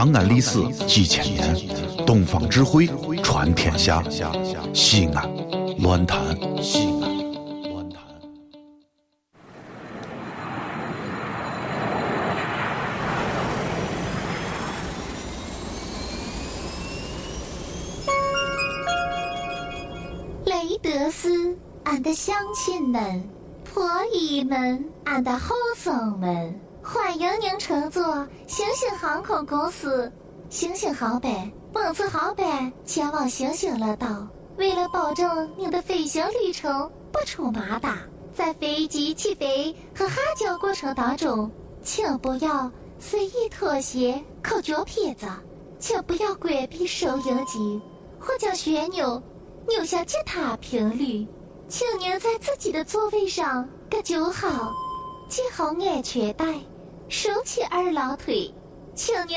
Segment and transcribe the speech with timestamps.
[0.00, 1.54] 长安历史几千年，
[2.06, 2.88] 东方智慧
[3.22, 4.02] 传天下。
[4.72, 5.30] 西安，
[5.80, 6.18] 乱谈
[6.62, 7.18] 西安，
[7.70, 8.02] 乱谈。
[20.46, 21.54] 雷德斯，
[21.84, 23.22] 俺的乡亲们，
[23.70, 26.58] 婆姨们，俺的后生们，
[26.92, 30.10] 欢迎您乘坐星星航空公司
[30.48, 34.26] 星星航班、本次航班前往星星乐岛。
[34.56, 37.98] 为了保证您的飞行旅程不出马达，
[38.34, 41.48] 在飞机起飞和下降过程当中，
[41.80, 45.28] 请不要随意脱鞋、扣脚撇子，
[45.78, 47.80] 请不要关闭收音机
[48.18, 49.22] 或将旋钮
[49.68, 51.24] 扭向其他频率。
[51.68, 54.72] 请您在自己的座位上搁就好，
[55.28, 56.46] 系好安全带，
[57.10, 58.54] 收起二郎腿。
[58.94, 59.36] 请您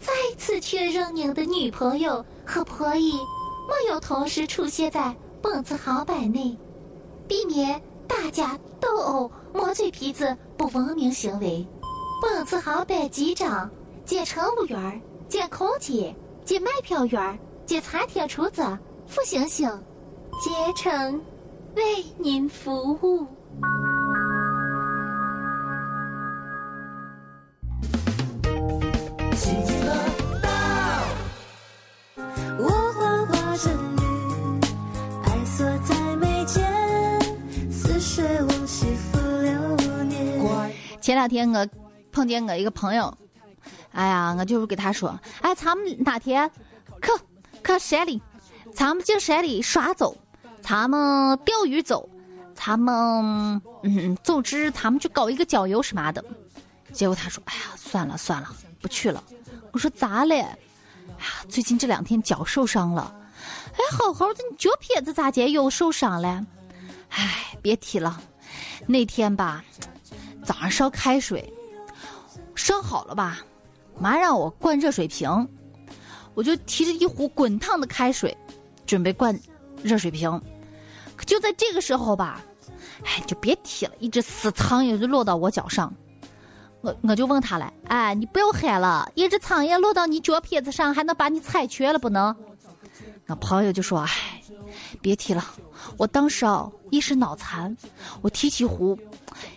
[0.00, 3.12] 再次确认您的女朋友和婆姨
[3.68, 6.56] 没有同时出现在本次航班内，
[7.28, 11.66] 避免打架斗殴、磨嘴皮子不文明行为。
[12.22, 13.70] 本次航班机长
[14.06, 18.62] 兼乘务员兼空姐兼卖票员兼餐厅厨子
[19.06, 19.68] 付星星，
[20.42, 21.20] 竭诚
[21.76, 21.82] 为
[22.16, 23.26] 您服务。
[41.04, 41.68] 前两天我
[42.10, 43.14] 碰见我一个朋友，
[43.92, 46.50] 哎呀，我就是给他说，哎，咱们哪天
[47.02, 47.12] 去
[47.62, 48.22] 去山里，
[48.74, 50.16] 咱们进山里耍走，
[50.62, 52.08] 咱们钓鱼走，
[52.54, 56.24] 咱们嗯，总之咱们去搞一个郊游什么的。
[56.90, 58.48] 结果他说，哎呀，算了算了，
[58.80, 59.22] 不去了。
[59.72, 60.40] 我说咋嘞？
[60.40, 60.46] 哎
[61.18, 63.14] 呀，最近这两天脚受伤了。
[63.74, 66.46] 哎，好好的，你脚撇子咋的又受伤了？
[67.10, 68.18] 哎，别提了，
[68.86, 69.62] 那天吧。
[70.44, 71.52] 早上烧开水，
[72.54, 73.40] 烧好了吧？
[73.98, 75.48] 妈让我灌热水瓶，
[76.34, 78.36] 我就提着一壶滚烫的开水，
[78.84, 79.38] 准备灌
[79.82, 80.40] 热水瓶。
[81.16, 82.40] 可就在这个时候吧，
[83.04, 85.92] 哎，就别提了，一只死苍蝇就落到我脚上。
[86.80, 92.34] 我我就问他了，哎，你不要喊了，一只苍蝇落到你脚撇子上，还能把你踩瘸了不能？
[93.26, 94.10] 那朋友就说，哎，
[95.00, 95.44] 别提了，
[95.96, 97.76] 我当时啊一时脑残，
[98.22, 98.98] 我提起壶。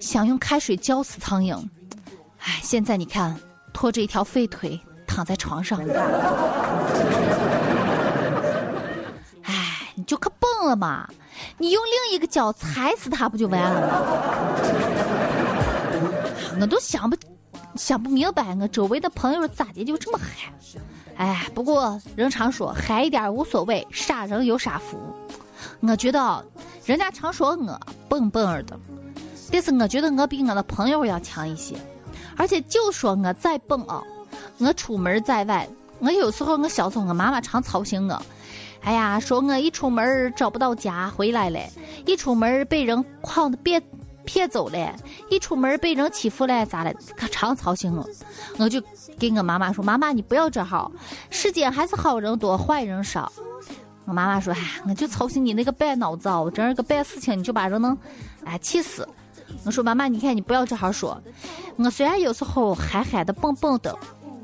[0.00, 1.56] 想用开水浇死苍蝇，
[2.40, 3.38] 哎，现在你看，
[3.72, 5.80] 拖着一条废腿躺在床上，
[9.44, 11.08] 哎，你就可笨了嘛！
[11.56, 13.88] 你用另一个脚踩死它不就完了吗？
[16.60, 17.16] 我都想不
[17.76, 20.52] 想不明白，我周围的朋友咋的就这么嗨？
[21.16, 24.98] 哎，不过人常说嗨一点无所谓，傻人有傻福。
[25.80, 26.44] 我觉得
[26.84, 28.78] 人家常说我笨笨儿的。
[29.52, 31.74] 但是我觉得我比我的朋友要强一些，
[32.36, 34.02] 而且就说我再笨啊，
[34.58, 38.22] 我出门在外，我有时候我小时候我妈妈常操心我，
[38.82, 41.58] 哎呀，说我一出门找不到家回来了，
[42.06, 43.82] 一出门被人诓的别
[44.24, 44.94] 骗走了，
[45.30, 48.06] 一出门被人欺负了咋了，可常操心我，
[48.58, 48.82] 我就
[49.18, 50.90] 给我妈妈说，妈妈你不要这号，
[51.30, 53.32] 世间还是好人多坏人少。
[54.06, 57.96] 我妈妈说，哎，我就操心你那个笨脑子啊，我这儿个办事情你就把人能，
[58.44, 59.08] 哎气死。
[59.64, 61.20] 我说妈妈，你看你不要这号说。
[61.76, 63.96] 我虽然有时候憨憨的、笨笨的，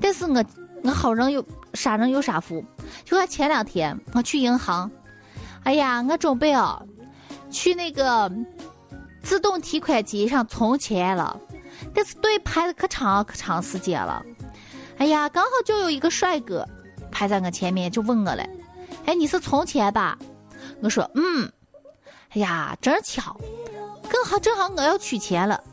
[0.00, 0.44] 但是我
[0.82, 2.64] 我好人有傻人有傻福。
[3.04, 4.90] 就像前两天我去银行，
[5.62, 6.80] 哎呀，我准备啊
[7.50, 8.30] 去那个
[9.24, 11.36] 自动提款机上存钱了，
[11.94, 14.22] 但是队排的可长可长时间了。
[14.98, 16.64] 哎呀，刚好就有一个帅哥
[17.10, 18.46] 排在我前面，就问我了
[19.06, 20.16] ：“哎，你是存钱吧？”
[20.82, 21.50] 我说：“嗯。”
[22.36, 23.36] 哎呀，真巧。
[24.08, 25.64] 更好正好我要取钱了，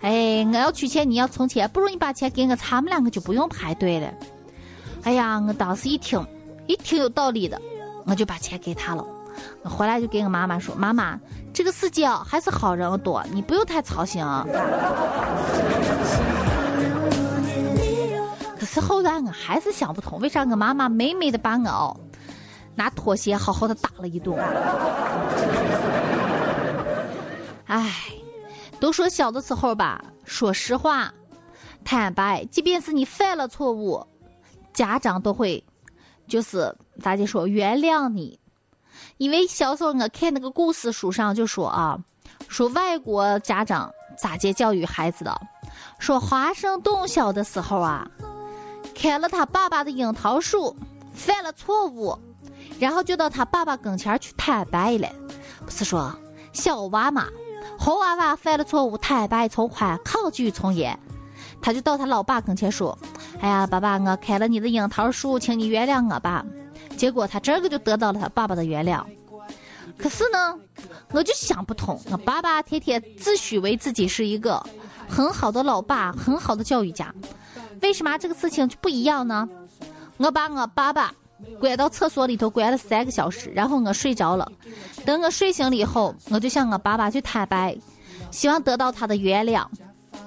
[0.00, 4.12] 哎，我要取钱，你要存钱，不如你把钱给我，咱们两个就不用排队了。
[5.02, 6.26] 哎呀，我当时一听，
[6.66, 7.60] 一听有道理的，
[8.06, 9.04] 我就把钱给他了。
[9.62, 11.20] 我回来就给我妈妈说：“妈妈，
[11.56, 14.44] 这个世界啊，还是好人多，你不用太操心啊。
[18.60, 21.96] ”可是后来我还是想不通，为啥我妈妈美美的把我哦
[22.74, 24.36] 拿拖鞋好好的打了一顿。
[27.64, 27.90] 唉，
[28.78, 31.10] 都说小的时候吧，说实话、
[31.82, 34.06] 坦白，即便是你犯了错误，
[34.74, 35.64] 家长都会，
[36.28, 38.38] 就是咋就说原谅你。
[39.18, 41.98] 因为小时候我看那个故事书上就说啊，
[42.48, 45.40] 说外国家长咋接教育孩子的，
[45.98, 48.06] 说华盛顿小的时候啊，
[48.94, 50.76] 开了他爸爸的樱桃树，
[51.14, 52.18] 犯了错误，
[52.78, 55.08] 然后就到他爸爸跟前去坦白了。
[55.64, 56.14] 不是说
[56.52, 57.26] 小娃嘛，
[57.78, 60.98] 猴娃娃犯了错误，坦白从宽，抗拒从严。
[61.60, 62.96] 他就到他老爸跟前说
[63.40, 66.44] ：“哎呀，爸爸，我开了你的樱桃树，请你原谅我吧。”
[66.96, 69.02] 结果他这个就得到了他爸爸的原谅。
[69.96, 70.58] 可是呢，
[71.12, 74.62] 我就想不通，我爸爸天天自诩为自己是一个
[75.08, 77.14] 很好的老爸，很好的教育家，
[77.80, 79.48] 为什么这个事情就不一样呢？
[80.18, 81.12] 我把我爸爸
[81.60, 84.50] 关到厕所里头关了三个小时，然后我睡着了。
[85.04, 87.76] 等我睡醒了以后，我就向我爸爸去坦白，
[88.30, 89.64] 希望得到他的原谅。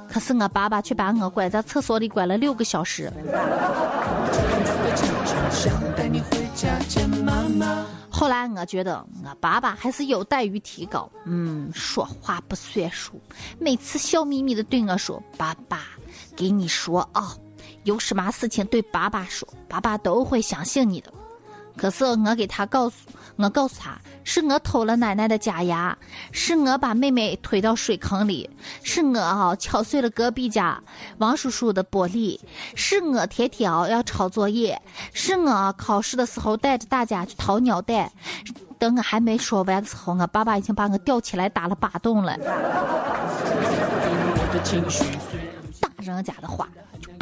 [0.08, 3.12] 可是我爸爸却把我关在厕所里关了六个小时。
[6.12, 11.10] 你回家见妈妈后来我觉得我爸爸还是有待于提高。
[11.26, 13.22] 嗯，说话不算数，
[13.60, 15.84] 每次笑眯眯的对我说：“爸爸，
[16.36, 17.36] 给你说啊，
[17.84, 21.14] 有什么事情对爸爸说，爸爸都会相信你的。”
[21.80, 22.96] 可是我给他告诉
[23.38, 25.98] 我告诉他，是我偷了奶奶的假牙，
[26.34, 28.50] 是我把妹妹推到水坑里，
[28.84, 30.78] 是我啊敲碎了隔壁家
[31.20, 32.38] 王叔叔的玻璃，
[32.76, 34.82] 是我天天啊要抄作业，
[35.14, 38.12] 是我考试的时候带着大家去掏鸟蛋。
[38.78, 42.38] 等我还没说完的时候，我爸爸已经把我吊起来打了八洞了。
[45.80, 46.68] 大人家的话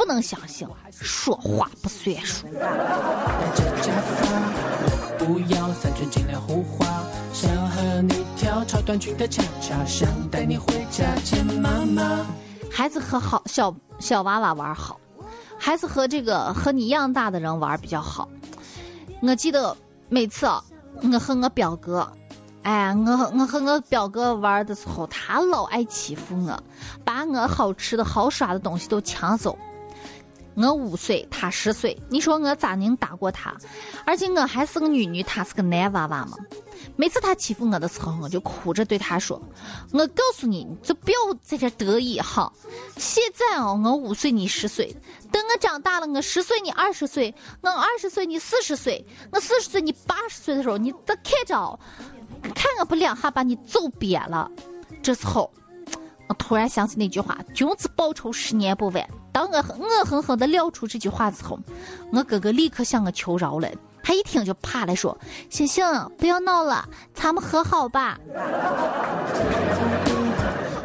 [0.07, 2.47] 能相信，说话不算数。
[5.17, 6.85] 不要三寸金莲胡话，
[7.33, 12.25] 想和你跳超短裙的恰恰，想带你回家见妈妈。
[12.71, 14.99] 孩子和好小小娃娃玩好，
[15.59, 18.29] 孩子和这个和你一样大的人玩比较好。
[19.21, 19.75] 我记得
[20.07, 20.63] 每次啊，
[21.01, 22.09] 我和我表哥，
[22.61, 26.63] 哎，我我和我表哥玩的时候，他老爱欺负我，
[27.03, 29.57] 把我好吃的好耍的东西都抢走。
[30.57, 33.55] 我五岁，他十岁，你说我咋能打过他？
[34.05, 36.35] 而且我还是个女女，他是个男娃娃嘛。
[36.95, 39.39] 每次他欺负我的时候，我就哭着对他说
[39.93, 42.51] ：“我告诉你，你就不要在这得意哈。
[42.97, 44.95] 现在哦，我五岁，你十岁，
[45.31, 51.79] 等我长大了，我十岁，你二十岁，我二十岁，你四十岁，我四十岁，你八十岁的时候，你再看着，
[52.55, 54.49] 看我不两下把你揍扁了。
[55.03, 55.51] 这时候，
[56.27, 61.59] 我突然想起那句话：君子报仇，十年不晚。”当我恶狠狠地撂出这句话之后，
[62.11, 63.69] 我哥哥立刻向我求饶了。
[64.03, 65.17] 他一听就怕了，说
[65.49, 65.85] ：“星星，
[66.17, 68.17] 不要闹了，咱们和好吧。”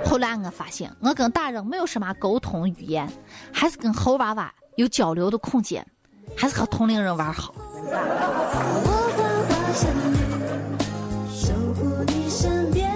[0.04, 3.10] 后来我发现，我跟大人没有什么沟通语言，
[3.52, 5.86] 还是跟猴娃娃有交流的空间，
[6.36, 7.54] 还是和同龄人玩好。
[11.30, 12.92] 守护你身边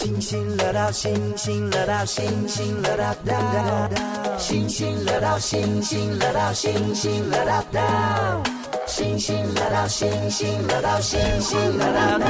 [0.00, 8.42] 星星乐道，星星乐道，星星乐道道，星星乐道，星星乐道，星星乐道道，
[8.86, 12.26] 星星乐道，星星乐道，星星乐道道。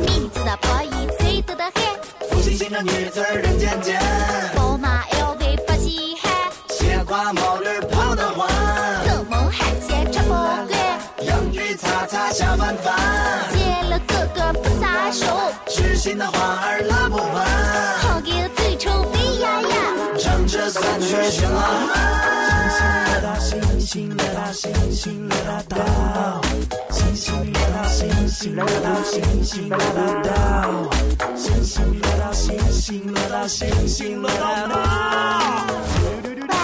[0.00, 0.90] 你知道破译
[1.20, 4.00] 最多的很，负心心的女子人间间，
[4.56, 4.67] 宝
[16.18, 17.46] 的花儿拉不完，
[18.00, 19.76] 好个嘴臭肥呀呀，
[20.18, 21.56] 唱着三曲循环。
[23.48, 26.42] 星星乐道，星星乐道，
[26.90, 29.76] 星星乐道，星星乐道，星星乐
[30.24, 30.30] 道，
[31.36, 34.34] 星星乐道，星星乐道，星星乐道。
[36.48, 36.54] 喂，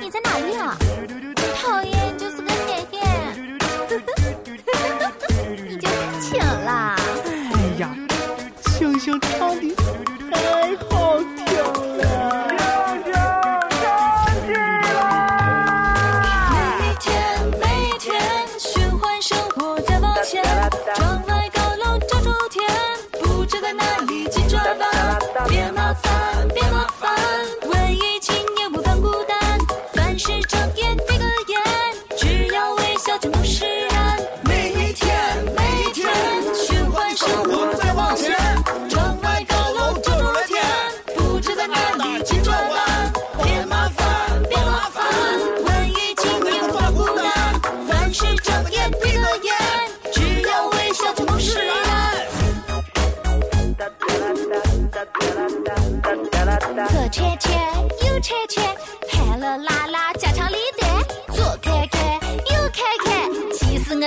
[0.00, 0.78] 你在哪里啊？
[1.60, 2.96] 讨厌，就是个黑黑。
[5.68, 5.88] 你就
[6.20, 6.97] 请了。
[8.78, 8.88] 哎呀。
[8.90, 9.74] 星星唱的
[10.30, 11.07] 太好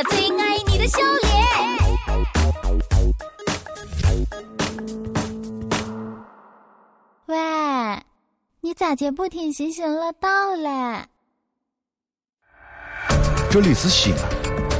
[0.03, 1.31] 最爱你的笑脸。
[7.27, 7.37] 喂，
[8.61, 11.05] 你咋就不听行行乐道嘞？
[13.49, 14.19] 这里是西安，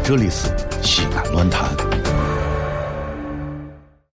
[0.04, 0.48] 这里是
[0.82, 1.70] 西安论坛。